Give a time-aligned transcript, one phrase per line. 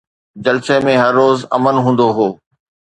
[0.45, 2.27] جلسي ۾ هر روز امن هوندو هو